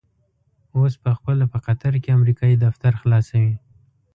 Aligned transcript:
اوس 0.77 0.93
په 1.03 1.11
خپله 1.17 1.43
په 1.53 1.57
قطر 1.65 1.93
کې 2.03 2.09
امريکايي 2.19 2.55
دفتر 2.65 2.93
خلاصوي. 3.01 3.53